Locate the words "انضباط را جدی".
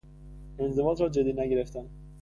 0.59-1.33